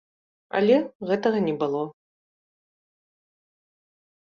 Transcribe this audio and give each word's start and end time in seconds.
Але 0.59 0.77
гэтага 1.11 1.43
не 1.49 1.55
было. 1.61 1.81